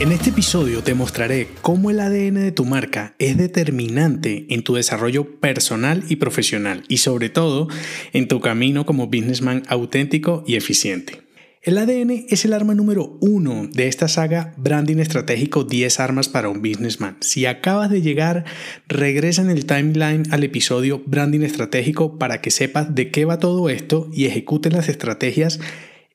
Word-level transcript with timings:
En 0.00 0.12
este 0.12 0.30
episodio 0.30 0.82
te 0.82 0.94
mostraré 0.94 1.48
cómo 1.60 1.90
el 1.90 2.00
ADN 2.00 2.36
de 2.36 2.52
tu 2.52 2.64
marca 2.64 3.14
es 3.18 3.36
determinante 3.36 4.46
en 4.48 4.62
tu 4.62 4.74
desarrollo 4.74 5.38
personal 5.40 6.04
y 6.08 6.16
profesional 6.16 6.84
y 6.88 6.96
sobre 6.96 7.28
todo 7.28 7.68
en 8.14 8.26
tu 8.26 8.40
camino 8.40 8.86
como 8.86 9.08
businessman 9.08 9.62
auténtico 9.68 10.42
y 10.46 10.56
eficiente. 10.56 11.20
El 11.60 11.76
ADN 11.76 12.24
es 12.30 12.46
el 12.46 12.54
arma 12.54 12.74
número 12.74 13.18
uno 13.20 13.68
de 13.70 13.88
esta 13.88 14.08
saga 14.08 14.54
Branding 14.56 15.00
Estratégico 15.00 15.64
10 15.64 16.00
armas 16.00 16.30
para 16.30 16.48
un 16.48 16.62
businessman. 16.62 17.18
Si 17.20 17.44
acabas 17.44 17.90
de 17.90 18.00
llegar, 18.00 18.46
regresa 18.88 19.42
en 19.42 19.50
el 19.50 19.66
timeline 19.66 20.22
al 20.30 20.44
episodio 20.44 21.02
Branding 21.04 21.42
Estratégico 21.42 22.16
para 22.16 22.40
que 22.40 22.50
sepas 22.50 22.94
de 22.94 23.10
qué 23.10 23.26
va 23.26 23.38
todo 23.38 23.68
esto 23.68 24.08
y 24.14 24.24
ejecutes 24.24 24.72
las 24.72 24.88
estrategias 24.88 25.60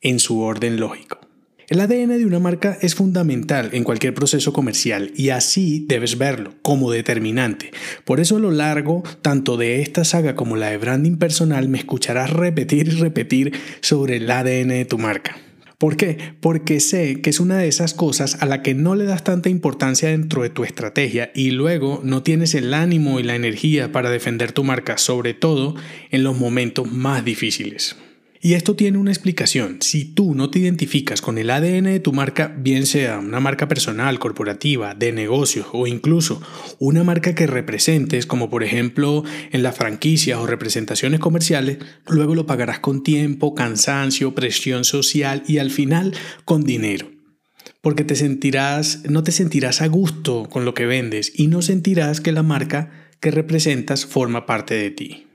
en 0.02 0.17
su 0.17 0.39
orden 0.41 0.80
lógico. 0.80 1.25
El 1.67 1.80
ADN 1.80 2.19
de 2.19 2.27
una 2.27 2.38
marca 2.38 2.77
es 2.81 2.94
fundamental 2.94 3.69
en 3.73 3.83
cualquier 3.83 4.13
proceso 4.13 4.53
comercial 4.53 5.11
y 5.16 5.30
así 5.30 5.83
debes 5.88 6.19
verlo 6.19 6.53
como 6.61 6.91
determinante. 6.91 7.72
Por 8.03 8.19
eso 8.19 8.38
a 8.38 8.39
lo 8.39 8.52
largo 8.52 9.02
tanto 9.23 9.57
de 9.57 9.81
esta 9.81 10.03
saga 10.03 10.35
como 10.35 10.57
la 10.57 10.69
de 10.69 10.77
branding 10.77 11.17
personal 11.17 11.67
me 11.67 11.80
escucharás 11.80 12.30
repetir 12.30 12.89
y 12.89 12.91
repetir 12.91 13.53
sobre 13.81 14.17
el 14.17 14.30
ADN 14.30 14.67
de 14.67 14.85
tu 14.85 14.99
marca. 14.99 15.38
¿Por 15.80 15.97
qué? 15.97 16.35
Porque 16.39 16.80
sé 16.80 17.22
que 17.22 17.31
es 17.31 17.39
una 17.39 17.57
de 17.57 17.67
esas 17.67 17.95
cosas 17.95 18.44
a 18.44 18.45
la 18.45 18.61
que 18.61 18.75
no 18.75 18.94
le 18.94 19.05
das 19.05 19.23
tanta 19.23 19.50
importancia 19.50 20.09
dentro 20.09 20.44
de 20.44 20.52
tu 20.52 20.66
estrategia 20.66 21.31
y 21.33 21.50
luego 21.50 22.00
no 22.03 22.22
tienes 22.22 22.53
el 22.53 22.75
ánimo 22.75 23.19
y 23.19 23.23
la 23.23 23.35
energía 23.35 23.91
para 23.91 24.11
defender 24.11 24.52
tu 24.52 24.63
marca, 24.63 25.00
sobre 25.00 25.33
todo 25.33 25.75
en 26.11 26.23
los 26.23 26.38
momentos 26.38 26.91
más 26.91 27.25
difíciles. 27.25 27.95
Y 28.41 28.53
esto 28.53 28.75
tiene 28.75 28.97
una 28.97 29.11
explicación. 29.11 29.78
Si 29.81 30.05
tú 30.05 30.36
no 30.36 30.50
te 30.50 30.59
identificas 30.59 31.22
con 31.22 31.38
el 31.38 31.50
ADN 31.50 31.86
de 31.86 32.00
tu 32.00 32.14
marca, 32.14 32.53
bien 32.58 32.86
sea 32.86 33.19
una 33.19 33.39
marca 33.39 33.67
personal, 33.67 34.19
corporativa, 34.19 34.94
de 34.94 35.11
negocios 35.11 35.67
o 35.73 35.88
incluso 35.88 36.41
una 36.80 37.03
marca 37.03 37.33
que 37.33 37.47
representes, 37.47 38.25
como 38.25 38.50
por 38.50 38.63
ejemplo 38.63 39.23
en 39.52 39.63
las 39.63 39.75
franquicias 39.75 40.38
o 40.38 40.45
representaciones 40.45 41.19
comerciales, 41.19 41.80
luego 42.08 42.36
lo 42.36 42.45
pagarás 42.45 42.80
con 42.80 43.03
tiempo, 43.03 43.56
cansancio, 43.56 44.36
presión 44.36 44.83
social 44.83 45.44
y 45.47 45.58
al 45.58 45.72
final 45.72 46.13
con 46.44 46.63
dinero 46.63 47.16
porque 47.81 48.03
te 48.03 48.16
sentirás, 48.16 49.03
no 49.08 49.23
te 49.23 49.31
sentirás 49.31 49.81
a 49.83 49.88
gusto 49.88 50.50
con 50.50 50.66
lo 50.66 50.73
que 50.73 50.88
vendes 50.88 51.31
y 51.36 51.45
no 51.45 51.61
sentirás 51.61 52.19
que 52.19 52.31
la 52.31 52.41
marca 52.41 52.89
que 53.19 53.30
representas 53.30 54.08
forma 54.08 54.47
parte 54.47 54.73
de 54.73 54.89
ti. 54.89 55.28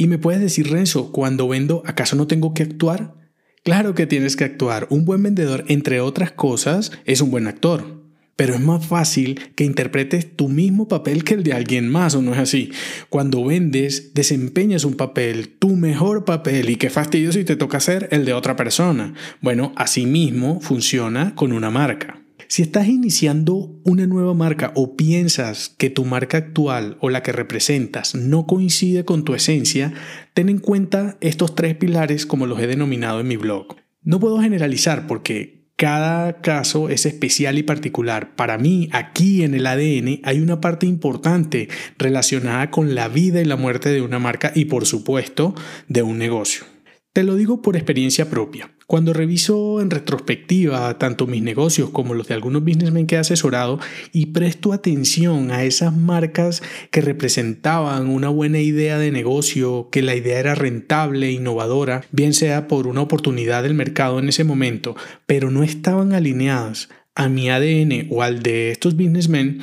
Y 0.00 0.06
me 0.06 0.16
puedes 0.16 0.40
decir, 0.40 0.70
Renzo, 0.70 1.12
cuando 1.12 1.46
vendo, 1.46 1.82
¿acaso 1.84 2.16
no 2.16 2.26
tengo 2.26 2.54
que 2.54 2.62
actuar? 2.62 3.16
Claro 3.62 3.94
que 3.94 4.06
tienes 4.06 4.34
que 4.34 4.44
actuar. 4.44 4.86
Un 4.88 5.04
buen 5.04 5.22
vendedor, 5.22 5.66
entre 5.68 6.00
otras 6.00 6.30
cosas, 6.30 6.90
es 7.04 7.20
un 7.20 7.30
buen 7.30 7.46
actor. 7.46 8.02
Pero 8.34 8.54
es 8.54 8.62
más 8.62 8.86
fácil 8.86 9.38
que 9.54 9.64
interpretes 9.64 10.34
tu 10.34 10.48
mismo 10.48 10.88
papel 10.88 11.22
que 11.22 11.34
el 11.34 11.42
de 11.42 11.52
alguien 11.52 11.86
más, 11.86 12.14
¿o 12.14 12.22
no 12.22 12.32
es 12.32 12.38
así? 12.38 12.72
Cuando 13.10 13.44
vendes, 13.44 14.14
desempeñas 14.14 14.86
un 14.86 14.94
papel, 14.94 15.58
tu 15.58 15.76
mejor 15.76 16.24
papel, 16.24 16.70
y 16.70 16.76
qué 16.76 16.88
fastidio 16.88 17.30
si 17.30 17.44
te 17.44 17.56
toca 17.56 17.76
hacer 17.76 18.08
el 18.10 18.24
de 18.24 18.32
otra 18.32 18.56
persona. 18.56 19.12
Bueno, 19.42 19.74
así 19.76 20.06
mismo 20.06 20.62
funciona 20.62 21.34
con 21.34 21.52
una 21.52 21.70
marca. 21.70 22.19
Si 22.50 22.62
estás 22.62 22.88
iniciando 22.88 23.80
una 23.84 24.08
nueva 24.08 24.34
marca 24.34 24.72
o 24.74 24.96
piensas 24.96 25.68
que 25.68 25.88
tu 25.88 26.04
marca 26.04 26.38
actual 26.38 26.96
o 27.00 27.08
la 27.08 27.22
que 27.22 27.30
representas 27.30 28.16
no 28.16 28.48
coincide 28.48 29.04
con 29.04 29.22
tu 29.22 29.34
esencia, 29.34 29.92
ten 30.34 30.48
en 30.48 30.58
cuenta 30.58 31.16
estos 31.20 31.54
tres 31.54 31.76
pilares 31.76 32.26
como 32.26 32.48
los 32.48 32.58
he 32.58 32.66
denominado 32.66 33.20
en 33.20 33.28
mi 33.28 33.36
blog. 33.36 33.76
No 34.02 34.18
puedo 34.18 34.40
generalizar 34.40 35.06
porque 35.06 35.68
cada 35.76 36.40
caso 36.40 36.88
es 36.88 37.06
especial 37.06 37.56
y 37.56 37.62
particular. 37.62 38.34
Para 38.34 38.58
mí, 38.58 38.88
aquí 38.90 39.44
en 39.44 39.54
el 39.54 39.68
ADN 39.68 40.18
hay 40.24 40.40
una 40.40 40.60
parte 40.60 40.86
importante 40.86 41.68
relacionada 41.98 42.72
con 42.72 42.96
la 42.96 43.06
vida 43.06 43.40
y 43.40 43.44
la 43.44 43.54
muerte 43.54 43.90
de 43.90 44.02
una 44.02 44.18
marca 44.18 44.50
y 44.56 44.64
por 44.64 44.86
supuesto 44.86 45.54
de 45.86 46.02
un 46.02 46.18
negocio. 46.18 46.64
Te 47.12 47.24
lo 47.24 47.34
digo 47.34 47.60
por 47.60 47.74
experiencia 47.74 48.30
propia. 48.30 48.70
Cuando 48.86 49.12
reviso 49.12 49.80
en 49.80 49.90
retrospectiva 49.90 50.96
tanto 50.96 51.26
mis 51.26 51.42
negocios 51.42 51.90
como 51.90 52.14
los 52.14 52.28
de 52.28 52.34
algunos 52.34 52.62
businessmen 52.62 53.08
que 53.08 53.16
he 53.16 53.18
asesorado 53.18 53.80
y 54.12 54.26
presto 54.26 54.72
atención 54.72 55.50
a 55.50 55.64
esas 55.64 55.96
marcas 55.96 56.62
que 56.92 57.00
representaban 57.00 58.08
una 58.08 58.28
buena 58.28 58.60
idea 58.60 58.96
de 58.96 59.10
negocio, 59.10 59.88
que 59.90 60.02
la 60.02 60.14
idea 60.14 60.38
era 60.38 60.54
rentable, 60.54 61.32
innovadora, 61.32 62.04
bien 62.12 62.32
sea 62.32 62.68
por 62.68 62.86
una 62.86 63.00
oportunidad 63.00 63.64
del 63.64 63.74
mercado 63.74 64.20
en 64.20 64.28
ese 64.28 64.44
momento, 64.44 64.94
pero 65.26 65.50
no 65.50 65.64
estaban 65.64 66.12
alineadas 66.12 66.90
a 67.16 67.28
mi 67.28 67.50
ADN 67.50 68.06
o 68.10 68.22
al 68.22 68.40
de 68.40 68.70
estos 68.70 68.94
businessmen, 68.94 69.58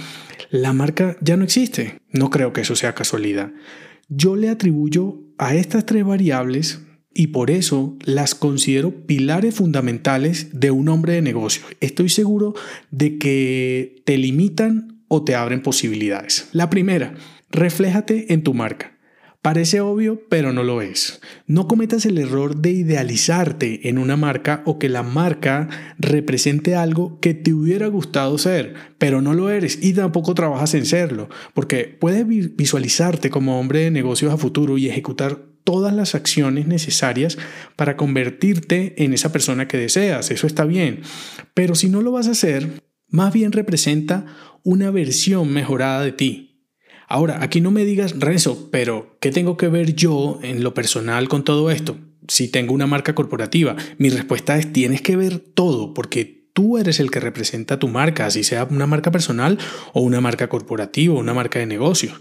la 0.49 0.73
marca 0.73 1.15
ya 1.21 1.37
no 1.37 1.45
existe. 1.45 2.01
No 2.11 2.29
creo 2.29 2.51
que 2.51 2.59
eso 2.59 2.75
sea 2.75 2.93
casualidad. 2.93 3.53
Yo 4.09 4.35
le 4.35 4.49
atribuyo 4.49 5.21
a 5.37 5.55
estas 5.55 5.85
tres 5.85 6.03
variables 6.03 6.81
y 7.17 7.27
por 7.27 7.49
eso 7.49 7.97
las 8.05 8.35
considero 8.35 9.07
pilares 9.07 9.55
fundamentales 9.55 10.49
de 10.53 10.69
un 10.69 10.87
hombre 10.87 11.13
de 11.13 11.23
negocio. 11.23 11.63
Estoy 11.81 12.09
seguro 12.09 12.53
de 12.91 13.17
que 13.17 14.03
te 14.05 14.19
limitan 14.19 15.01
o 15.07 15.23
te 15.23 15.33
abren 15.33 15.63
posibilidades. 15.63 16.47
La 16.51 16.69
primera, 16.69 17.15
refléjate 17.49 18.31
en 18.33 18.43
tu 18.43 18.53
marca. 18.53 18.97
Parece 19.41 19.81
obvio, 19.81 20.21
pero 20.29 20.53
no 20.53 20.61
lo 20.61 20.81
es. 20.83 21.19
No 21.47 21.67
cometas 21.67 22.05
el 22.05 22.19
error 22.19 22.57
de 22.57 22.69
idealizarte 22.69 23.89
en 23.89 23.97
una 23.97 24.15
marca 24.15 24.61
o 24.65 24.77
que 24.77 24.89
la 24.89 25.01
marca 25.01 25.69
represente 25.97 26.75
algo 26.75 27.19
que 27.19 27.33
te 27.33 27.51
hubiera 27.51 27.87
gustado 27.87 28.37
ser, 28.37 28.75
pero 28.99 29.23
no 29.23 29.33
lo 29.33 29.49
eres 29.49 29.79
y 29.81 29.93
tampoco 29.93 30.35
trabajas 30.35 30.75
en 30.75 30.85
serlo, 30.85 31.29
porque 31.55 31.97
puedes 31.99 32.27
visualizarte 32.27 33.31
como 33.31 33.59
hombre 33.59 33.79
de 33.79 33.91
negocios 33.91 34.31
a 34.31 34.37
futuro 34.37 34.77
y 34.77 34.87
ejecutar 34.87 35.46
todas 35.67 35.93
las 35.93 36.15
acciones 36.15 36.65
necesarias 36.65 37.37
para 37.75 37.97
convertirte 37.97 39.03
en 39.03 39.13
esa 39.13 39.33
persona 39.33 39.67
que 39.67 39.75
deseas. 39.77 40.31
Eso 40.31 40.47
está 40.47 40.63
bien. 40.63 41.01
Pero 41.53 41.75
si 41.75 41.89
no 41.89 42.01
lo 42.01 42.13
vas 42.13 42.29
a 42.29 42.31
hacer, 42.31 42.83
más 43.09 43.33
bien 43.33 43.51
representa 43.51 44.27
una 44.63 44.91
versión 44.91 45.51
mejorada 45.51 46.03
de 46.03 46.13
ti. 46.13 46.63
Ahora, 47.09 47.43
aquí 47.43 47.59
no 47.59 47.71
me 47.71 47.83
digas, 47.83 48.17
Renzo, 48.17 48.69
pero 48.71 49.17
¿qué 49.19 49.29
tengo 49.29 49.57
que 49.57 49.67
ver 49.67 49.93
yo 49.93 50.39
en 50.41 50.63
lo 50.63 50.73
personal 50.73 51.27
con 51.27 51.43
todo 51.43 51.69
esto? 51.69 51.97
Si 52.29 52.47
tengo 52.47 52.73
una 52.73 52.87
marca 52.87 53.13
corporativa, 53.13 53.75
mi 53.97 54.07
respuesta 54.07 54.57
es 54.57 54.71
tienes 54.71 55.01
que 55.01 55.17
ver 55.17 55.39
todo 55.39 55.93
porque 55.93 56.49
tú 56.53 56.77
eres 56.77 57.01
el 57.01 57.11
que 57.11 57.19
representa 57.19 57.77
tu 57.77 57.89
marca, 57.89 58.25
así 58.25 58.45
sea 58.45 58.63
una 58.71 58.87
marca 58.87 59.11
personal 59.11 59.57
o 59.91 59.99
una 59.99 60.21
marca 60.21 60.47
corporativa 60.47 61.13
o 61.13 61.19
una 61.19 61.33
marca 61.33 61.59
de 61.59 61.65
negocios. 61.65 62.13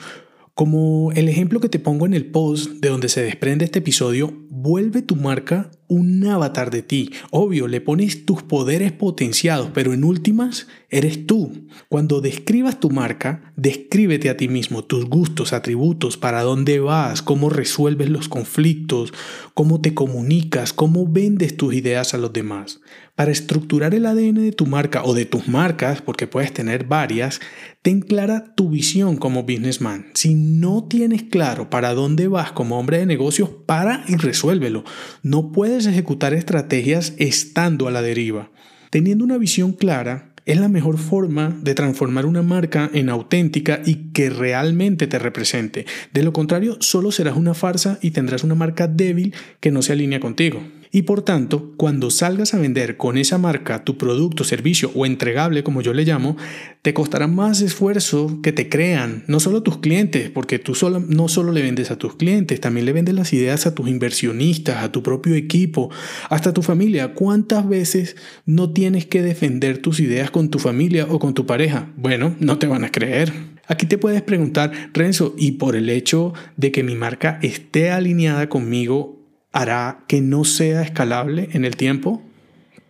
Como 0.56 1.12
el 1.12 1.28
ejemplo 1.28 1.60
que 1.60 1.68
te 1.68 1.78
pongo 1.78 2.06
en 2.06 2.14
el 2.14 2.30
post 2.30 2.80
de 2.80 2.88
donde 2.88 3.10
se 3.10 3.22
desprende 3.22 3.66
este 3.66 3.80
episodio, 3.80 4.32
vuelve 4.48 5.02
tu 5.02 5.14
marca 5.14 5.70
un 5.88 6.26
avatar 6.26 6.70
de 6.70 6.82
ti. 6.82 7.10
Obvio, 7.30 7.68
le 7.68 7.80
pones 7.80 8.24
tus 8.24 8.42
poderes 8.42 8.92
potenciados, 8.92 9.70
pero 9.72 9.92
en 9.92 10.04
últimas 10.04 10.66
eres 10.88 11.26
tú. 11.26 11.66
Cuando 11.88 12.20
describas 12.20 12.80
tu 12.80 12.90
marca, 12.90 13.52
descríbete 13.56 14.30
a 14.30 14.36
ti 14.36 14.48
mismo, 14.48 14.84
tus 14.84 15.06
gustos, 15.06 15.52
atributos, 15.52 16.16
para 16.16 16.42
dónde 16.42 16.80
vas, 16.80 17.22
cómo 17.22 17.50
resuelves 17.50 18.08
los 18.08 18.28
conflictos, 18.28 19.12
cómo 19.54 19.80
te 19.80 19.94
comunicas, 19.94 20.72
cómo 20.72 21.06
vendes 21.06 21.56
tus 21.56 21.74
ideas 21.74 22.14
a 22.14 22.18
los 22.18 22.32
demás. 22.32 22.80
Para 23.14 23.32
estructurar 23.32 23.94
el 23.94 24.04
ADN 24.04 24.34
de 24.34 24.52
tu 24.52 24.66
marca 24.66 25.02
o 25.02 25.14
de 25.14 25.24
tus 25.24 25.48
marcas, 25.48 26.02
porque 26.02 26.26
puedes 26.26 26.52
tener 26.52 26.84
varias, 26.84 27.40
ten 27.80 28.00
clara 28.00 28.54
tu 28.54 28.68
visión 28.68 29.16
como 29.16 29.44
businessman. 29.44 30.06
Si 30.14 30.34
no 30.34 30.84
tienes 30.84 31.22
claro 31.22 31.70
para 31.70 31.94
dónde 31.94 32.28
vas 32.28 32.52
como 32.52 32.78
hombre 32.78 32.98
de 32.98 33.06
negocios, 33.06 33.48
para 33.64 34.04
y 34.08 34.16
resuélvelo. 34.16 34.84
No 35.22 35.50
puedes 35.52 35.75
ejecutar 35.84 36.32
estrategias 36.32 37.12
estando 37.18 37.88
a 37.88 37.90
la 37.90 38.00
deriva. 38.00 38.50
Teniendo 38.88 39.24
una 39.24 39.36
visión 39.36 39.72
clara, 39.72 40.32
es 40.46 40.58
la 40.58 40.68
mejor 40.68 40.96
forma 40.96 41.58
de 41.60 41.74
transformar 41.74 42.24
una 42.24 42.40
marca 42.40 42.88
en 42.94 43.08
auténtica 43.08 43.82
y 43.84 44.12
que 44.12 44.30
realmente 44.30 45.08
te 45.08 45.18
represente. 45.18 45.86
De 46.14 46.22
lo 46.22 46.32
contrario, 46.32 46.78
solo 46.80 47.10
serás 47.10 47.36
una 47.36 47.52
farsa 47.52 47.98
y 48.00 48.12
tendrás 48.12 48.44
una 48.44 48.54
marca 48.54 48.86
débil 48.86 49.34
que 49.60 49.72
no 49.72 49.82
se 49.82 49.92
alinea 49.92 50.20
contigo. 50.20 50.62
Y 50.92 51.02
por 51.02 51.22
tanto, 51.22 51.72
cuando 51.76 52.10
salgas 52.10 52.54
a 52.54 52.58
vender 52.58 52.96
con 52.96 53.18
esa 53.18 53.38
marca 53.38 53.84
tu 53.84 53.98
producto, 53.98 54.44
servicio 54.44 54.90
o 54.94 55.06
entregable, 55.06 55.62
como 55.62 55.82
yo 55.82 55.92
le 55.92 56.04
llamo, 56.04 56.36
te 56.82 56.94
costará 56.94 57.26
más 57.26 57.60
esfuerzo 57.60 58.40
que 58.42 58.52
te 58.52 58.68
crean, 58.68 59.24
no 59.26 59.40
solo 59.40 59.62
tus 59.62 59.78
clientes, 59.78 60.30
porque 60.30 60.58
tú 60.58 60.74
solo, 60.74 61.00
no 61.00 61.28
solo 61.28 61.52
le 61.52 61.62
vendes 61.62 61.90
a 61.90 61.98
tus 61.98 62.14
clientes, 62.14 62.60
también 62.60 62.86
le 62.86 62.92
vendes 62.92 63.14
las 63.14 63.32
ideas 63.32 63.66
a 63.66 63.74
tus 63.74 63.88
inversionistas, 63.88 64.84
a 64.84 64.92
tu 64.92 65.02
propio 65.02 65.34
equipo, 65.34 65.90
hasta 66.30 66.50
a 66.50 66.54
tu 66.54 66.62
familia. 66.62 67.14
¿Cuántas 67.14 67.68
veces 67.68 68.16
no 68.44 68.70
tienes 68.70 69.06
que 69.06 69.22
defender 69.22 69.78
tus 69.78 70.00
ideas 70.00 70.30
con 70.30 70.50
tu 70.50 70.58
familia 70.58 71.06
o 71.08 71.18
con 71.18 71.34
tu 71.34 71.46
pareja? 71.46 71.90
Bueno, 71.96 72.36
no 72.38 72.58
te 72.58 72.66
van 72.66 72.84
a 72.84 72.92
creer. 72.92 73.32
Aquí 73.68 73.86
te 73.86 73.98
puedes 73.98 74.22
preguntar, 74.22 74.70
Renzo, 74.92 75.34
¿y 75.36 75.52
por 75.52 75.74
el 75.74 75.90
hecho 75.90 76.32
de 76.56 76.70
que 76.70 76.84
mi 76.84 76.94
marca 76.94 77.40
esté 77.42 77.90
alineada 77.90 78.48
conmigo, 78.48 79.15
hará 79.56 80.04
que 80.06 80.20
no 80.20 80.44
sea 80.44 80.82
escalable 80.82 81.48
en 81.52 81.64
el 81.64 81.76
tiempo? 81.76 82.22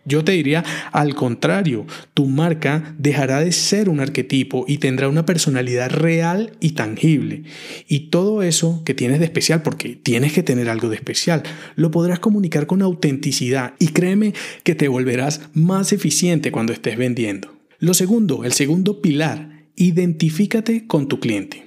Yo 0.07 0.23
te 0.23 0.31
diría 0.31 0.63
al 0.93 1.15
contrario, 1.15 1.85
tu 2.13 2.27
marca 2.27 2.95
dejará 2.97 3.41
de 3.41 3.51
ser 3.51 3.89
un 3.89 3.99
arquetipo 3.99 4.63
y 4.65 4.77
tendrá 4.77 5.09
una 5.09 5.25
personalidad 5.25 5.89
real 5.89 6.53
y 6.61 6.71
tangible. 6.71 7.43
Y 7.89 8.09
todo 8.09 8.41
eso 8.41 8.83
que 8.85 8.93
tienes 8.93 9.19
de 9.19 9.25
especial, 9.25 9.63
porque 9.63 9.97
tienes 10.01 10.31
que 10.31 10.43
tener 10.43 10.69
algo 10.69 10.87
de 10.87 10.95
especial, 10.95 11.43
lo 11.75 11.91
podrás 11.91 12.19
comunicar 12.19 12.67
con 12.67 12.81
autenticidad 12.81 13.73
y 13.79 13.89
créeme 13.89 14.33
que 14.63 14.75
te 14.75 14.87
volverás 14.87 15.41
más 15.53 15.91
eficiente 15.91 16.53
cuando 16.53 16.71
estés 16.71 16.97
vendiendo. 16.97 17.53
Lo 17.79 17.93
segundo, 17.93 18.45
el 18.45 18.53
segundo 18.53 19.01
pilar, 19.01 19.65
identifícate 19.75 20.87
con 20.87 21.09
tu 21.09 21.19
cliente. 21.19 21.66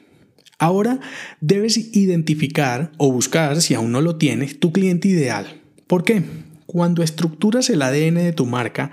Ahora 0.61 1.01
debes 1.41 1.79
identificar 1.97 2.93
o 2.99 3.11
buscar, 3.11 3.63
si 3.63 3.73
aún 3.73 3.93
no 3.93 4.03
lo 4.03 4.17
tienes, 4.17 4.61
tu 4.61 4.73
cliente 4.73 5.09
ideal. 5.09 5.63
¿Por 5.87 6.05
qué? 6.05 6.23
Cuando 6.67 7.03
estructuras 7.03 7.71
el 7.71 7.81
ADN 7.81 8.17
de 8.17 8.35
tu 8.35 8.45
marca, 8.45 8.93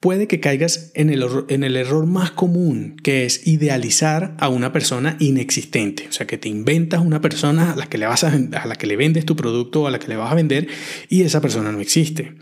puede 0.00 0.26
que 0.26 0.40
caigas 0.40 0.92
en 0.94 1.10
el, 1.10 1.76
error 1.76 2.06
más 2.06 2.30
común, 2.30 2.96
que 3.02 3.26
es 3.26 3.46
idealizar 3.46 4.34
a 4.38 4.48
una 4.48 4.72
persona 4.72 5.18
inexistente. 5.20 6.06
O 6.08 6.12
sea, 6.12 6.26
que 6.26 6.38
te 6.38 6.48
inventas 6.48 7.02
una 7.02 7.20
persona 7.20 7.72
a 7.72 7.76
la 7.76 7.86
que 7.88 7.98
le, 7.98 8.06
a 8.06 8.66
la 8.66 8.76
que 8.76 8.86
le 8.86 8.96
vendes 8.96 9.26
tu 9.26 9.36
producto 9.36 9.82
o 9.82 9.86
a 9.88 9.90
la 9.90 9.98
que 9.98 10.08
le 10.08 10.16
vas 10.16 10.32
a 10.32 10.34
vender 10.34 10.66
y 11.10 11.22
esa 11.22 11.42
persona 11.42 11.72
no 11.72 11.80
existe. 11.80 12.36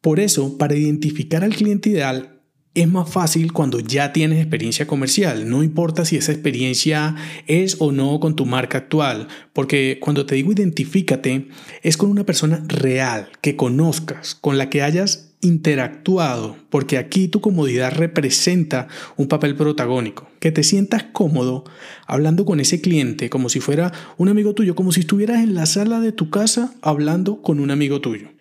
Por 0.00 0.20
eso, 0.20 0.56
para 0.56 0.74
identificar 0.74 1.44
al 1.44 1.54
cliente 1.54 1.90
ideal, 1.90 2.33
es 2.74 2.88
más 2.88 3.08
fácil 3.08 3.52
cuando 3.52 3.78
ya 3.78 4.12
tienes 4.12 4.40
experiencia 4.40 4.86
comercial. 4.86 5.48
No 5.48 5.62
importa 5.62 6.04
si 6.04 6.16
esa 6.16 6.32
experiencia 6.32 7.14
es 7.46 7.76
o 7.78 7.92
no 7.92 8.18
con 8.18 8.34
tu 8.34 8.46
marca 8.46 8.78
actual, 8.78 9.28
porque 9.52 9.98
cuando 10.00 10.26
te 10.26 10.34
digo 10.34 10.52
identifícate, 10.52 11.48
es 11.82 11.96
con 11.96 12.10
una 12.10 12.24
persona 12.24 12.64
real, 12.66 13.28
que 13.40 13.54
conozcas, 13.54 14.34
con 14.34 14.58
la 14.58 14.70
que 14.70 14.82
hayas 14.82 15.30
interactuado, 15.40 16.56
porque 16.70 16.98
aquí 16.98 17.28
tu 17.28 17.40
comodidad 17.40 17.92
representa 17.92 18.88
un 19.16 19.28
papel 19.28 19.54
protagónico. 19.54 20.26
Que 20.40 20.50
te 20.50 20.62
sientas 20.62 21.04
cómodo 21.04 21.64
hablando 22.06 22.44
con 22.44 22.60
ese 22.60 22.80
cliente 22.80 23.30
como 23.30 23.48
si 23.48 23.60
fuera 23.60 23.92
un 24.16 24.28
amigo 24.28 24.54
tuyo, 24.54 24.74
como 24.74 24.90
si 24.90 25.00
estuvieras 25.00 25.44
en 25.44 25.54
la 25.54 25.66
sala 25.66 26.00
de 26.00 26.12
tu 26.12 26.30
casa 26.30 26.74
hablando 26.82 27.40
con 27.40 27.60
un 27.60 27.70
amigo 27.70 28.00
tuyo. 28.00 28.33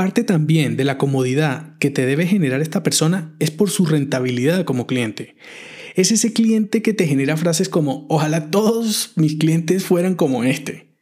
Parte 0.00 0.24
también 0.24 0.78
de 0.78 0.84
la 0.84 0.96
comodidad 0.96 1.76
que 1.76 1.90
te 1.90 2.06
debe 2.06 2.26
generar 2.26 2.62
esta 2.62 2.82
persona 2.82 3.34
es 3.38 3.50
por 3.50 3.68
su 3.68 3.84
rentabilidad 3.84 4.64
como 4.64 4.86
cliente. 4.86 5.36
Es 5.94 6.10
ese 6.10 6.32
cliente 6.32 6.80
que 6.80 6.94
te 6.94 7.06
genera 7.06 7.36
frases 7.36 7.68
como, 7.68 8.06
ojalá 8.08 8.50
todos 8.50 9.12
mis 9.16 9.36
clientes 9.36 9.84
fueran 9.84 10.14
como 10.14 10.42
este. 10.42 10.96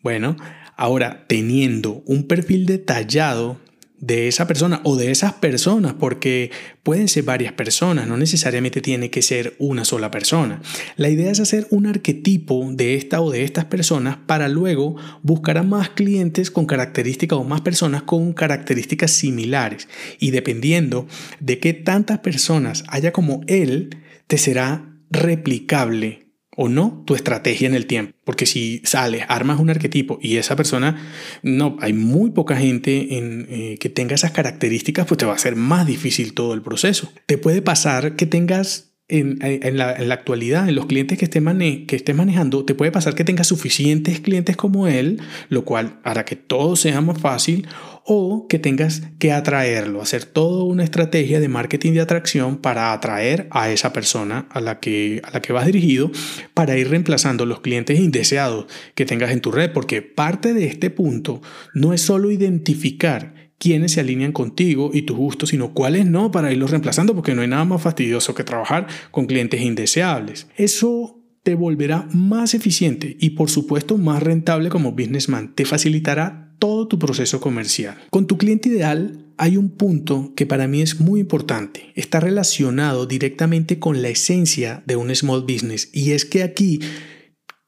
Bueno, 0.00 0.36
ahora 0.76 1.26
teniendo 1.26 2.04
un 2.06 2.28
perfil 2.28 2.66
detallado 2.66 3.60
de 3.98 4.28
esa 4.28 4.46
persona 4.46 4.80
o 4.84 4.96
de 4.96 5.10
esas 5.10 5.34
personas, 5.34 5.94
porque 5.94 6.50
pueden 6.82 7.08
ser 7.08 7.24
varias 7.24 7.52
personas, 7.52 8.06
no 8.06 8.16
necesariamente 8.16 8.80
tiene 8.80 9.10
que 9.10 9.22
ser 9.22 9.54
una 9.58 9.84
sola 9.84 10.10
persona. 10.10 10.60
La 10.96 11.08
idea 11.08 11.30
es 11.30 11.40
hacer 11.40 11.66
un 11.70 11.86
arquetipo 11.86 12.66
de 12.72 12.94
esta 12.94 13.20
o 13.20 13.30
de 13.30 13.44
estas 13.44 13.64
personas 13.64 14.18
para 14.26 14.48
luego 14.48 14.96
buscar 15.22 15.58
a 15.58 15.62
más 15.62 15.90
clientes 15.90 16.50
con 16.50 16.66
características 16.66 17.38
o 17.38 17.44
más 17.44 17.62
personas 17.62 18.02
con 18.02 18.32
características 18.32 19.10
similares. 19.12 19.88
Y 20.18 20.30
dependiendo 20.30 21.06
de 21.40 21.58
qué 21.58 21.72
tantas 21.72 22.18
personas 22.18 22.84
haya 22.88 23.12
como 23.12 23.40
él, 23.46 23.96
te 24.26 24.38
será 24.38 24.92
replicable 25.10 26.25
o 26.56 26.68
no 26.68 27.02
tu 27.06 27.14
estrategia 27.14 27.68
en 27.68 27.74
el 27.74 27.86
tiempo. 27.86 28.14
Porque 28.24 28.46
si 28.46 28.80
sales, 28.84 29.24
armas 29.28 29.60
un 29.60 29.70
arquetipo 29.70 30.18
y 30.20 30.38
esa 30.38 30.56
persona, 30.56 31.12
no, 31.42 31.76
hay 31.80 31.92
muy 31.92 32.30
poca 32.30 32.56
gente 32.56 33.18
en, 33.18 33.46
eh, 33.48 33.76
que 33.78 33.88
tenga 33.88 34.14
esas 34.14 34.32
características, 34.32 35.06
pues 35.06 35.18
te 35.18 35.26
va 35.26 35.34
a 35.34 35.38
ser 35.38 35.54
más 35.54 35.86
difícil 35.86 36.34
todo 36.34 36.54
el 36.54 36.62
proceso. 36.62 37.12
Te 37.26 37.38
puede 37.38 37.62
pasar 37.62 38.16
que 38.16 38.26
tengas 38.26 38.95
en, 39.08 39.76
la, 39.78 39.90
actualidad, 40.12 40.68
en 40.68 40.74
los 40.74 40.86
clientes 40.86 41.16
que 41.16 41.26
estés, 41.26 41.42
manejando, 41.42 42.64
te 42.64 42.74
puede 42.74 42.90
pasar 42.90 43.14
que 43.14 43.22
tengas 43.22 43.46
suficientes 43.46 44.20
clientes 44.20 44.56
como 44.56 44.88
él, 44.88 45.20
lo 45.48 45.64
cual 45.64 46.00
hará 46.02 46.24
que 46.24 46.34
todo 46.34 46.74
sea 46.74 47.00
más 47.00 47.18
fácil, 47.18 47.68
o 48.04 48.46
que 48.48 48.58
tengas 48.58 49.02
que 49.18 49.32
atraerlo, 49.32 50.00
hacer 50.00 50.24
toda 50.24 50.64
una 50.64 50.84
estrategia 50.84 51.40
de 51.40 51.48
marketing 51.48 51.92
de 51.92 52.00
atracción 52.00 52.56
para 52.56 52.92
atraer 52.92 53.48
a 53.50 53.70
esa 53.70 53.92
persona 53.92 54.46
a 54.50 54.60
la 54.60 54.80
que, 54.80 55.20
a 55.24 55.30
la 55.32 55.40
que 55.40 55.52
vas 55.52 55.66
dirigido 55.66 56.10
para 56.54 56.76
ir 56.76 56.88
reemplazando 56.88 57.46
los 57.46 57.60
clientes 57.60 57.98
indeseados 57.98 58.66
que 58.94 59.06
tengas 59.06 59.30
en 59.30 59.40
tu 59.40 59.52
red, 59.52 59.72
porque 59.72 60.02
parte 60.02 60.52
de 60.52 60.66
este 60.66 60.90
punto 60.90 61.42
no 61.74 61.92
es 61.92 62.00
solo 62.00 62.30
identificar 62.30 63.45
quiénes 63.58 63.92
se 63.92 64.00
alinean 64.00 64.32
contigo 64.32 64.90
y 64.92 65.02
tus 65.02 65.16
gustos, 65.16 65.50
sino 65.50 65.72
cuáles 65.72 66.06
no 66.06 66.30
para 66.30 66.52
irlos 66.52 66.70
reemplazando, 66.70 67.14
porque 67.14 67.34
no 67.34 67.42
hay 67.42 67.48
nada 67.48 67.64
más 67.64 67.82
fastidioso 67.82 68.34
que 68.34 68.44
trabajar 68.44 68.86
con 69.10 69.26
clientes 69.26 69.60
indeseables. 69.60 70.48
Eso 70.56 71.16
te 71.42 71.54
volverá 71.54 72.08
más 72.12 72.54
eficiente 72.54 73.16
y 73.20 73.30
por 73.30 73.50
supuesto 73.50 73.98
más 73.98 74.22
rentable 74.22 74.68
como 74.68 74.92
businessman. 74.92 75.54
Te 75.54 75.64
facilitará 75.64 76.54
todo 76.58 76.88
tu 76.88 76.98
proceso 76.98 77.40
comercial. 77.40 77.96
Con 78.10 78.26
tu 78.26 78.36
cliente 78.36 78.68
ideal 78.68 79.26
hay 79.38 79.56
un 79.56 79.70
punto 79.70 80.32
que 80.34 80.46
para 80.46 80.66
mí 80.66 80.82
es 80.82 81.00
muy 81.00 81.20
importante. 81.20 81.92
Está 81.94 82.20
relacionado 82.20 83.06
directamente 83.06 83.78
con 83.78 84.02
la 84.02 84.08
esencia 84.08 84.82
de 84.86 84.96
un 84.96 85.14
small 85.14 85.42
business 85.42 85.90
y 85.92 86.12
es 86.12 86.24
que 86.24 86.42
aquí 86.42 86.80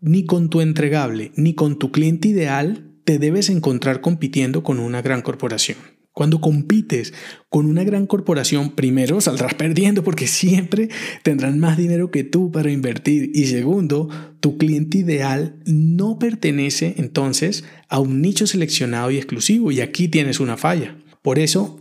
ni 0.00 0.24
con 0.24 0.50
tu 0.50 0.60
entregable 0.60 1.32
ni 1.36 1.54
con 1.54 1.78
tu 1.78 1.92
cliente 1.92 2.28
ideal 2.28 2.87
te 3.08 3.18
debes 3.18 3.48
encontrar 3.48 4.02
compitiendo 4.02 4.62
con 4.62 4.78
una 4.78 5.00
gran 5.00 5.22
corporación. 5.22 5.78
Cuando 6.12 6.42
compites 6.42 7.14
con 7.48 7.64
una 7.64 7.82
gran 7.82 8.06
corporación, 8.06 8.72
primero 8.72 9.22
saldrás 9.22 9.54
perdiendo 9.54 10.04
porque 10.04 10.26
siempre 10.26 10.90
tendrán 11.22 11.58
más 11.58 11.78
dinero 11.78 12.10
que 12.10 12.22
tú 12.22 12.52
para 12.52 12.70
invertir. 12.70 13.30
Y 13.32 13.46
segundo, 13.46 14.10
tu 14.40 14.58
cliente 14.58 14.98
ideal 14.98 15.58
no 15.64 16.18
pertenece 16.18 16.96
entonces 16.98 17.64
a 17.88 17.98
un 17.98 18.20
nicho 18.20 18.46
seleccionado 18.46 19.10
y 19.10 19.16
exclusivo. 19.16 19.72
Y 19.72 19.80
aquí 19.80 20.08
tienes 20.08 20.38
una 20.38 20.58
falla. 20.58 20.98
Por 21.22 21.38
eso, 21.38 21.80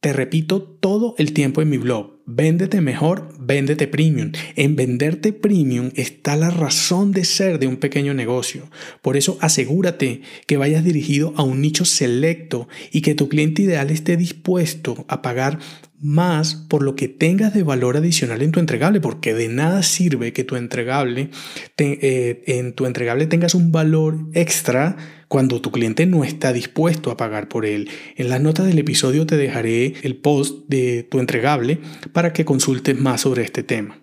te 0.00 0.14
repito 0.14 0.62
todo 0.62 1.14
el 1.18 1.34
tiempo 1.34 1.60
en 1.60 1.68
mi 1.68 1.76
blog. 1.76 2.13
Véndete 2.26 2.80
mejor, 2.80 3.28
véndete 3.38 3.86
premium. 3.86 4.32
En 4.56 4.76
venderte 4.76 5.34
premium 5.34 5.90
está 5.94 6.36
la 6.36 6.48
razón 6.48 7.12
de 7.12 7.22
ser 7.22 7.58
de 7.58 7.66
un 7.66 7.76
pequeño 7.76 8.14
negocio. 8.14 8.70
Por 9.02 9.18
eso 9.18 9.36
asegúrate 9.42 10.22
que 10.46 10.56
vayas 10.56 10.84
dirigido 10.84 11.34
a 11.36 11.42
un 11.42 11.60
nicho 11.60 11.84
selecto 11.84 12.66
y 12.90 13.02
que 13.02 13.14
tu 13.14 13.28
cliente 13.28 13.60
ideal 13.60 13.90
esté 13.90 14.16
dispuesto 14.16 15.04
a 15.06 15.20
pagar 15.20 15.58
más 16.04 16.54
por 16.54 16.82
lo 16.82 16.96
que 16.96 17.08
tengas 17.08 17.54
de 17.54 17.62
valor 17.62 17.96
adicional 17.96 18.42
en 18.42 18.52
tu 18.52 18.60
entregable, 18.60 19.00
porque 19.00 19.32
de 19.32 19.48
nada 19.48 19.82
sirve 19.82 20.34
que 20.34 20.44
tu 20.44 20.56
entregable 20.56 21.30
eh, 21.78 22.42
en 22.46 22.74
tu 22.74 22.84
entregable 22.84 23.26
tengas 23.26 23.54
un 23.54 23.72
valor 23.72 24.28
extra 24.34 24.96
cuando 25.28 25.62
tu 25.62 25.72
cliente 25.72 26.04
no 26.04 26.22
está 26.22 26.52
dispuesto 26.52 27.10
a 27.10 27.16
pagar 27.16 27.48
por 27.48 27.64
él. 27.64 27.88
En 28.16 28.28
las 28.28 28.42
notas 28.42 28.66
del 28.66 28.78
episodio 28.78 29.26
te 29.26 29.38
dejaré 29.38 29.94
el 30.02 30.16
post 30.16 30.68
de 30.68 31.08
tu 31.10 31.20
entregable 31.20 31.80
para 32.12 32.34
que 32.34 32.44
consultes 32.44 33.00
más 33.00 33.22
sobre 33.22 33.42
este 33.42 33.62
tema. 33.62 33.98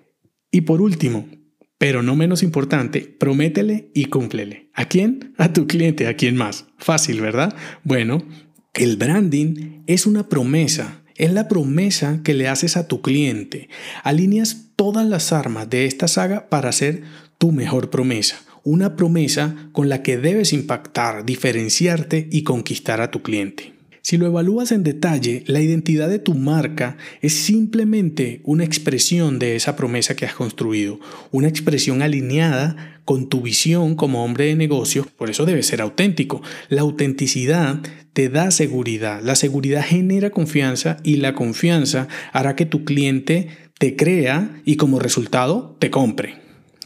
Y 0.50 0.62
por 0.62 0.82
último, 0.82 1.30
pero 1.78 2.02
no 2.02 2.16
menos 2.16 2.42
importante, 2.42 3.02
prométele 3.02 3.92
y 3.94 4.06
cúmplele. 4.06 4.72
¿A 4.74 4.86
quién? 4.86 5.36
A 5.38 5.54
tu 5.54 5.68
cliente, 5.68 6.08
¿a 6.08 6.16
quién 6.16 6.36
más? 6.36 6.66
Fácil, 6.80 7.22
¿verdad? 7.22 7.56
Bueno, 7.84 8.26
el 8.74 8.98
branding 8.98 9.84
es 9.86 10.06
una 10.06 10.30
promesa 10.30 11.01
es 11.22 11.32
la 11.32 11.48
promesa 11.48 12.22
que 12.24 12.34
le 12.34 12.48
haces 12.48 12.76
a 12.78 12.88
tu 12.88 13.04
cliente. 13.04 13.70
Alineas 14.04 14.70
todas 14.76 15.06
las 15.06 15.32
armas 15.32 15.70
de 15.70 15.86
esta 15.86 16.08
saga 16.08 16.50
para 16.50 16.70
hacer 16.70 17.04
tu 17.38 17.52
mejor 17.52 17.92
promesa. 17.92 18.42
Una 18.64 18.96
promesa 18.96 19.70
con 19.72 19.88
la 19.88 20.02
que 20.02 20.18
debes 20.18 20.52
impactar, 20.52 21.24
diferenciarte 21.24 22.28
y 22.32 22.44
conquistar 22.44 23.02
a 23.02 23.12
tu 23.12 23.22
cliente. 23.22 23.71
Si 24.04 24.18
lo 24.18 24.26
evalúas 24.26 24.72
en 24.72 24.84
detalle, 24.84 25.44
la 25.46 25.62
identidad 25.62 26.10
de 26.10 26.18
tu 26.18 26.34
marca 26.34 26.98
es 27.22 27.34
simplemente 27.34 28.42
una 28.44 28.64
expresión 28.64 29.38
de 29.38 29.56
esa 29.56 29.76
promesa 29.76 30.16
que 30.16 30.26
has 30.26 30.34
construido, 30.34 31.00
una 31.32 31.48
expresión 31.48 32.02
alineada 32.02 33.02
con 33.06 33.30
tu 33.30 33.42
visión 33.42 33.96
como 33.96 34.26
hombre 34.26 34.46
de 34.46 34.56
negocio, 34.56 35.08
por 35.18 35.30
eso 35.30 35.46
debe 35.46 35.62
ser 35.62 35.82
auténtico. 35.82 36.42
La 36.70 36.82
autenticidad 36.82 37.82
te 38.14 38.30
da 38.30 38.50
seguridad, 38.50 39.22
la 39.22 39.36
seguridad 39.36 39.84
genera 39.86 40.32
confianza 40.32 40.98
y 41.04 41.18
la 41.18 41.36
confianza 41.36 42.08
hará 42.34 42.56
que 42.56 42.66
tu 42.66 42.84
cliente 42.86 43.50
te 43.78 43.96
crea 43.96 44.62
y 44.66 44.78
como 44.78 45.00
resultado 45.00 45.76
te 45.80 45.92
compre, 45.92 46.36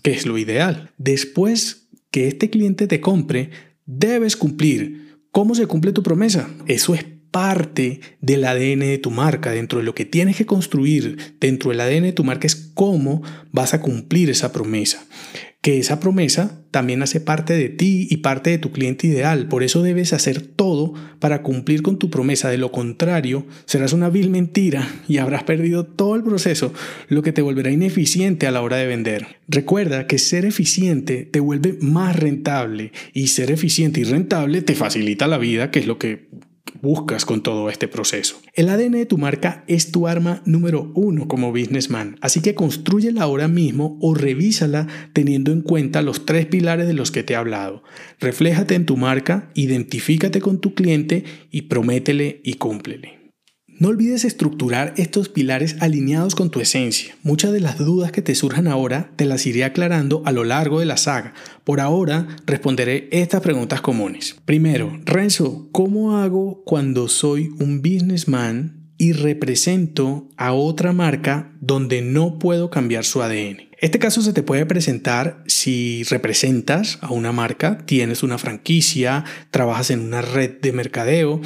que 0.02 0.12
es 0.12 0.26
lo 0.26 0.38
ideal. 0.38 0.92
Después 0.98 1.88
que 2.12 2.28
este 2.28 2.50
cliente 2.50 2.88
te 2.88 3.00
compre, 3.00 3.52
debes 3.86 4.36
cumplir 4.36 5.05
¿Cómo 5.36 5.54
se 5.54 5.68
cumple 5.68 5.92
tu 5.92 6.02
promesa? 6.02 6.48
Eso 6.66 6.96
es 6.96 7.04
parte 7.30 8.00
del 8.22 8.46
ADN 8.46 8.80
de 8.80 9.00
tu 9.00 9.12
marca. 9.12 9.52
Dentro 9.52 9.80
de 9.80 9.84
lo 9.84 9.94
que 9.94 10.06
tienes 10.06 10.38
que 10.38 10.46
construir 10.46 11.36
dentro 11.42 11.72
del 11.72 11.82
ADN 11.82 12.04
de 12.04 12.14
tu 12.14 12.24
marca 12.24 12.48
es 12.48 12.56
cómo 12.56 13.22
vas 13.52 13.74
a 13.74 13.82
cumplir 13.82 14.30
esa 14.30 14.54
promesa 14.54 15.06
que 15.66 15.80
esa 15.80 16.00
promesa 16.00 16.62
también 16.70 17.02
hace 17.02 17.20
parte 17.20 17.54
de 17.54 17.70
ti 17.70 18.08
y 18.12 18.18
parte 18.18 18.52
de 18.52 18.60
tu 18.60 18.72
cliente 18.72 19.08
ideal. 19.08 19.48
Por 19.48 19.64
eso 19.64 19.82
debes 19.82 20.14
hacer 20.14 20.40
todo 20.44 20.94
para 21.18 21.42
cumplir 21.42 21.82
con 21.82 21.98
tu 21.98 22.12
promesa. 22.12 22.52
De 22.52 22.60
lo 22.60 22.72
contrario, 22.72 23.48
serás 23.66 23.92
una 23.92 24.10
vil 24.10 24.30
mentira 24.30 24.88
y 25.08 25.18
habrás 25.18 25.42
perdido 25.42 25.84
todo 25.84 26.14
el 26.14 26.22
proceso, 26.22 26.72
lo 27.08 27.24
que 27.24 27.32
te 27.32 27.42
volverá 27.42 27.72
ineficiente 27.72 28.46
a 28.46 28.52
la 28.52 28.62
hora 28.62 28.78
de 28.78 28.86
vender. 28.86 29.40
Recuerda 29.48 30.06
que 30.06 30.20
ser 30.20 30.46
eficiente 30.46 31.24
te 31.26 31.40
vuelve 31.40 31.76
más 31.82 32.16
rentable 32.16 32.92
y 33.12 33.30
ser 33.30 33.50
eficiente 33.50 34.02
y 34.02 34.04
rentable 34.04 34.62
te 34.62 34.76
facilita 34.76 35.26
la 35.26 35.40
vida, 35.40 35.72
que 35.72 35.80
es 35.80 35.88
lo 35.88 35.98
que 35.98 36.30
buscas 36.82 37.26
con 37.26 37.42
todo 37.42 37.70
este 37.70 37.88
proceso. 37.88 38.40
El 38.54 38.70
ADN 38.70 38.92
de 38.92 39.06
tu 39.06 39.18
marca 39.18 39.64
es 39.68 39.92
tu 39.92 40.08
arma 40.08 40.42
número 40.46 40.92
uno 40.96 41.28
como 41.28 41.52
businessman, 41.52 42.18
así 42.22 42.42
que 42.42 42.56
construyela 42.56 43.24
ahora 43.24 43.48
mismo 43.48 43.98
o 44.02 44.14
revísala 44.14 44.88
teniendo 45.14 45.52
en 45.52 45.62
cuenta 45.62 46.02
los 46.02 46.26
tres 46.26 46.46
pilares 46.46 46.88
de 46.88 46.94
los 46.94 47.12
que 47.12 47.24
te 47.24 47.34
he 47.34 47.36
hablado. 47.36 47.84
Refléjate 48.20 48.76
en 48.76 48.86
tu 48.86 48.98
marca, 48.98 49.50
identifícate 49.54 50.42
con 50.42 50.60
tu 50.60 50.74
cliente 50.74 51.24
y 51.52 51.64
prométele 51.64 52.42
y 52.44 52.56
cúmplele. 52.56 53.25
No 53.78 53.90
olvides 53.90 54.24
estructurar 54.24 54.94
estos 54.96 55.28
pilares 55.28 55.76
alineados 55.82 56.34
con 56.34 56.50
tu 56.50 56.62
esencia. 56.62 57.14
Muchas 57.24 57.52
de 57.52 57.60
las 57.60 57.78
dudas 57.78 58.14
que 58.14 58.22
te 58.22 58.34
surjan 58.34 58.68
ahora 58.68 59.12
te 59.18 59.26
las 59.26 59.46
iré 59.46 59.66
aclarando 59.66 60.24
a 60.26 60.32
lo 60.32 60.46
largo 60.46 60.80
de 60.80 60.86
la 60.86 60.96
saga. 60.96 61.34
Por 61.66 61.82
ahora 61.82 62.26
responderé 62.46 63.10
estas 63.12 63.42
preguntas 63.42 63.82
comunes. 63.82 64.38
Primero, 64.46 64.98
Renzo, 65.04 65.68
¿cómo 65.74 66.18
hago 66.18 66.64
cuando 66.64 67.10
soy 67.10 67.50
un 67.60 67.82
businessman 67.82 68.92
y 68.98 69.12
represento 69.12 70.30
a 70.38 70.54
otra 70.54 70.94
marca 70.94 71.52
donde 71.60 72.02
no 72.02 72.40
puedo 72.40 72.70
cambiar 72.70 73.04
su 73.04 73.22
ADN? 73.22 73.58
Este 73.82 74.00
caso 74.00 74.22
se 74.22 74.32
te 74.32 74.42
puede 74.42 74.66
presentar 74.66 75.44
si 75.48 76.04
representas 76.04 76.98
a 77.02 77.12
una 77.12 77.34
marca, 77.34 77.80
tienes 77.86 78.24
una 78.24 78.38
franquicia, 78.38 79.26
trabajas 79.52 79.92
en 79.92 80.00
una 80.00 80.22
red 80.22 80.62
de 80.62 80.72
mercadeo, 80.72 81.42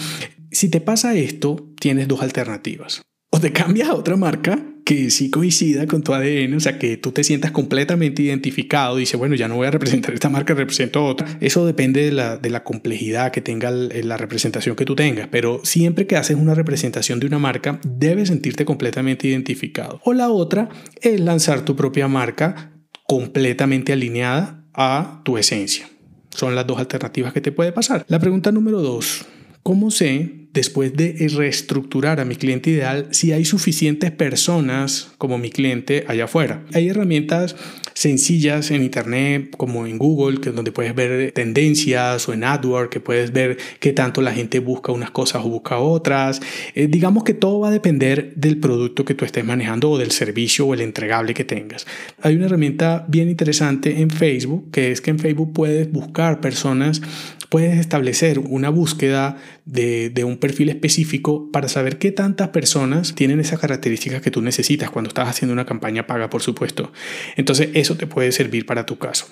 si 0.52 0.70
te 0.70 0.82
pasa 0.82 1.16
esto, 1.16 1.74
tienes 1.80 2.08
dos 2.08 2.22
alternativas. 2.22 3.02
O 3.32 3.40
te 3.40 3.52
cambias 3.52 3.90
a 3.90 3.94
otra 3.94 4.16
marca 4.16 4.66
que 4.90 5.12
sí 5.12 5.30
coincida 5.30 5.86
con 5.86 6.02
tu 6.02 6.16
ADN, 6.16 6.56
o 6.56 6.60
sea, 6.60 6.80
que 6.80 6.98
tú 6.98 7.12
te 7.12 7.24
sientas 7.24 7.52
completamente 7.52 8.24
identificado, 8.24 8.96
dice, 8.96 9.18
bueno, 9.18 9.36
ya 9.36 9.48
no 9.48 9.56
voy 9.56 9.68
a 9.68 9.72
representar 9.72 10.16
esta 10.16 10.30
marca, 10.30 10.56
represento 10.56 11.06
otra. 11.06 11.38
Eso 11.42 11.64
depende 11.68 12.04
de 12.04 12.12
la, 12.12 12.38
de 12.38 12.50
la 12.50 12.64
complejidad 12.64 13.32
que 13.32 13.42
tenga 13.42 13.70
la 13.70 14.18
representación 14.18 14.76
que 14.76 14.86
tú 14.86 14.96
tengas, 14.96 15.28
pero 15.28 15.62
siempre 15.64 16.08
que 16.08 16.16
haces 16.16 16.38
una 16.38 16.56
representación 16.56 17.20
de 17.20 17.28
una 17.28 17.38
marca, 17.38 17.80
debes 17.86 18.30
sentirte 18.30 18.66
completamente 18.66 19.28
identificado. 19.28 20.02
O 20.06 20.14
la 20.14 20.30
otra 20.30 20.70
es 21.00 21.20
lanzar 21.20 21.64
tu 21.64 21.76
propia 21.76 22.08
marca 22.08 22.74
completamente 23.06 23.94
alineada 23.94 24.66
a 24.74 25.22
tu 25.24 25.38
esencia. 25.38 25.88
Son 26.32 26.56
las 26.56 26.66
dos 26.66 26.80
alternativas 26.80 27.32
que 27.32 27.42
te 27.42 27.52
puede 27.52 27.72
pasar. 27.72 28.06
La 28.08 28.18
pregunta 28.18 28.52
número 28.52 28.82
dos, 28.82 29.28
¿cómo 29.64 29.92
sé 29.92 30.40
después 30.54 30.96
de 30.96 31.28
reestructurar 31.36 32.20
a 32.20 32.26
mi 32.26 32.36
cliente 32.36 32.72
ideal 32.72 33.08
si 33.12 33.32
hay 33.32 33.46
suficientes 33.46 34.12
personas 34.12 35.12
como 35.18 35.38
mi 35.38 35.52
cliente 35.52 36.06
allá 36.08 36.26
afuera. 36.26 36.64
Hay 36.74 36.90
herramientas 36.90 37.56
sencillas 37.94 38.72
en 38.72 38.82
internet 38.82 39.52
como 39.58 39.86
en 39.86 39.98
Google 39.98 40.40
que 40.40 40.52
donde 40.52 40.72
puedes 40.72 40.96
ver 40.96 41.32
tendencias 41.34 42.28
o 42.30 42.34
en 42.34 42.44
AdWords 42.46 42.90
que 42.90 43.00
puedes 43.00 43.32
ver 43.32 43.58
qué 43.80 43.94
tanto 43.94 44.22
la 44.22 44.32
gente 44.32 44.60
busca 44.60 44.92
unas 44.92 45.12
cosas 45.12 45.44
o 45.46 45.50
busca 45.50 45.78
otras. 45.78 46.42
Eh, 46.74 46.88
digamos 46.88 47.24
que 47.24 47.34
todo 47.34 47.60
va 47.60 47.68
a 47.68 47.72
depender 47.72 48.34
del 48.36 48.58
producto 48.58 49.06
que 49.06 49.14
tú 49.14 49.26
estés 49.26 49.46
manejando 49.46 49.92
o 49.92 49.98
del 49.98 50.12
servicio 50.12 50.66
o 50.66 50.74
el 50.74 50.82
entregable 50.82 51.34
que 51.34 51.44
tengas. 51.44 51.86
Hay 52.22 52.36
una 52.36 52.46
herramienta 52.46 53.06
bien 53.08 53.30
interesante 53.30 54.02
en 54.02 54.10
Facebook 54.10 54.72
que 54.72 54.92
es 54.92 55.02
que 55.02 55.12
en 55.12 55.20
Facebook 55.20 55.54
puedes 55.54 55.92
buscar 55.92 56.42
personas 56.42 57.02
puedes 57.50 57.78
establecer 57.80 58.40
una 58.40 58.70
búsqueda 58.70 59.38
de, 59.66 60.10
de, 60.10 60.24
un 60.24 60.38
perfil 60.38 60.70
específico 60.70 61.52
para 61.52 61.68
saber 61.68 61.98
qué 61.98 62.12
tantas 62.12 62.50
personas 62.50 63.16
tienen 63.16 63.40
esas 63.40 63.60
características 63.60 64.22
que 64.22 64.32
tú 64.32 64.42
necesitas 64.42 64.90
cuando 64.92 65.10
estás 65.10 65.28
haciendo 65.28 65.54
una 65.54 65.66
campaña 65.66 66.08
paga, 66.08 66.30
por 66.30 66.42
supuesto. 66.42 66.94
Entonces, 67.36 67.70
eso 67.74 67.96
te 67.96 68.08
puede 68.08 68.32
servir 68.32 68.66
para 68.66 68.86
tu 68.86 68.98
caso. 68.98 69.28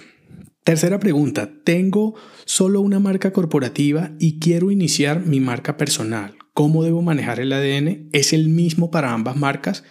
Tercera 0.63 0.99
pregunta, 0.99 1.49
tengo 1.63 2.15
solo 2.43 2.81
una 2.81 2.99
marca 2.99 3.31
corporativa 3.31 4.11
y 4.19 4.39
quiero 4.39 4.69
iniciar 4.69 5.25
mi 5.25 5.39
marca 5.39 5.77
personal. 5.77 6.35
¿Cómo 6.53 6.83
debo 6.83 7.01
manejar 7.01 7.39
el 7.39 7.53
ADN? 7.53 8.09
¿Es 8.11 8.33
el 8.33 8.49
mismo 8.49 8.91
para 8.91 9.13
ambas 9.13 9.37
marcas? 9.37 9.85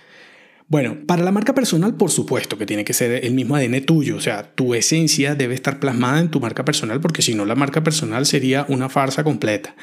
Bueno, 0.69 0.97
para 1.07 1.23
la 1.23 1.31
marca 1.31 1.55
personal, 1.55 1.95
por 1.95 2.11
supuesto 2.11 2.59
que 2.59 2.67
tiene 2.67 2.85
que 2.85 2.93
ser 2.93 3.25
el 3.25 3.35
mismo 3.35 3.55
ADN 3.55 3.87
tuyo, 3.87 4.17
o 4.17 4.21
sea, 4.21 4.51
tu 4.53 4.75
esencia 4.75 5.37
debe 5.37 5.55
estar 5.55 5.79
plasmada 5.79 6.19
en 6.19 6.29
tu 6.29 6.41
marca 6.41 6.65
personal 6.65 7.01
porque 7.01 7.23
si 7.23 7.35
no 7.35 7.45
la 7.45 7.55
marca 7.55 7.85
personal 7.85 8.27
sería 8.27 8.67
una 8.69 8.89
farsa 8.89 9.23
completa. 9.23 9.77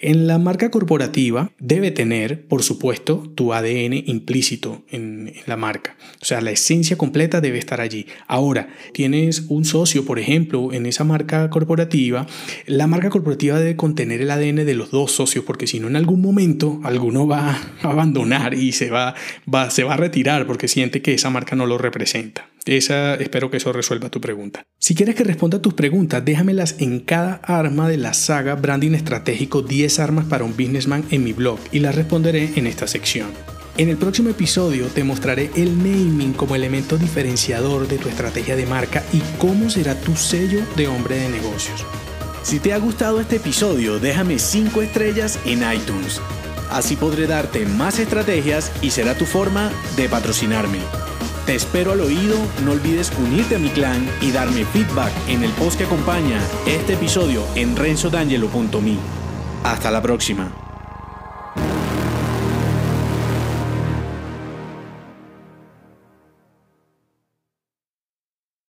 En 0.00 0.28
la 0.28 0.38
marca 0.38 0.70
corporativa 0.70 1.50
debe 1.58 1.90
tener, 1.90 2.46
por 2.46 2.62
supuesto, 2.62 3.28
tu 3.34 3.52
ADN 3.52 4.04
implícito 4.06 4.84
en, 4.88 5.32
la 5.46 5.56
marca, 5.56 5.96
o 6.22 6.24
sea, 6.24 6.40
la 6.40 6.52
esencia 6.52 6.96
completa 6.96 7.40
debe 7.40 7.58
estar 7.58 7.80
allí. 7.80 8.06
Ahora, 8.28 8.68
tienes 8.92 9.46
un 9.48 9.64
socio, 9.64 10.04
por 10.04 10.20
ejemplo, 10.20 10.72
en 10.72 10.86
esa 10.86 11.02
marca 11.02 11.50
corporativa, 11.50 12.28
la 12.66 12.86
marca 12.86 13.10
corporativa 13.10 13.58
debe 13.58 13.74
contener 13.74 14.20
el 14.20 14.30
ADN 14.30 14.64
de 14.64 14.74
los 14.74 14.92
dos 14.92 15.10
socios 15.10 15.44
porque 15.44 15.66
si 15.66 15.80
no 15.80 15.88
en 15.88 15.96
algún 15.96 16.20
momento 16.20 16.78
alguno 16.84 17.26
va 17.26 17.50
a 17.82 17.90
abandonar 17.90 18.54
y 18.54 18.70
se 18.70 18.90
va, 18.90 19.16
va, 19.52 19.70
se 19.70 19.82
va 19.82 19.94
a 19.94 19.96
retirar 20.20 20.46
porque 20.46 20.68
siente 20.68 21.00
que 21.00 21.14
esa 21.14 21.30
marca 21.30 21.56
no 21.56 21.64
lo 21.66 21.78
representa. 21.78 22.46
Esa, 22.66 23.14
espero 23.14 23.50
que 23.50 23.56
eso 23.56 23.72
resuelva 23.72 24.10
tu 24.10 24.20
pregunta. 24.20 24.64
Si 24.78 24.94
quieres 24.94 25.14
que 25.14 25.24
responda 25.24 25.58
a 25.58 25.62
tus 25.62 25.72
preguntas, 25.72 26.22
déjamelas 26.22 26.76
en 26.78 27.00
cada 27.00 27.36
arma 27.36 27.88
de 27.88 27.96
la 27.96 28.12
saga 28.12 28.54
Branding 28.54 28.92
Estratégico 28.92 29.62
10 29.62 29.98
armas 29.98 30.26
para 30.26 30.44
un 30.44 30.52
businessman 30.52 31.04
en 31.10 31.24
mi 31.24 31.32
blog 31.32 31.58
y 31.72 31.78
las 31.78 31.94
responderé 31.94 32.50
en 32.56 32.66
esta 32.66 32.86
sección. 32.86 33.28
En 33.78 33.88
el 33.88 33.96
próximo 33.96 34.28
episodio 34.28 34.88
te 34.88 35.04
mostraré 35.04 35.50
el 35.56 35.78
naming 35.78 36.34
como 36.34 36.54
elemento 36.54 36.98
diferenciador 36.98 37.88
de 37.88 37.96
tu 37.96 38.10
estrategia 38.10 38.56
de 38.56 38.66
marca 38.66 39.02
y 39.14 39.22
cómo 39.38 39.70
será 39.70 39.94
tu 39.94 40.16
sello 40.16 40.60
de 40.76 40.86
hombre 40.86 41.16
de 41.16 41.30
negocios. 41.30 41.86
Si 42.42 42.58
te 42.58 42.74
ha 42.74 42.78
gustado 42.78 43.20
este 43.20 43.36
episodio, 43.36 43.98
déjame 43.98 44.38
5 44.38 44.82
estrellas 44.82 45.38
en 45.46 45.60
iTunes 45.72 46.20
Así 46.70 46.96
podré 46.96 47.26
darte 47.26 47.66
más 47.66 47.98
estrategias 47.98 48.72
y 48.80 48.90
será 48.90 49.14
tu 49.14 49.26
forma 49.26 49.70
de 49.96 50.08
patrocinarme. 50.08 50.78
Te 51.46 51.54
espero 51.54 51.92
al 51.92 52.00
oído, 52.00 52.36
no 52.64 52.72
olvides 52.72 53.10
unirte 53.18 53.56
a 53.56 53.58
mi 53.58 53.70
clan 53.70 54.08
y 54.20 54.30
darme 54.30 54.64
feedback 54.64 55.12
en 55.28 55.42
el 55.42 55.50
post 55.52 55.78
que 55.78 55.84
acompaña 55.84 56.40
este 56.66 56.94
episodio 56.94 57.44
en 57.56 57.74
renzodangelo.me. 57.74 58.96
Hasta 59.64 59.90
la 59.90 60.00
próxima. 60.00 60.69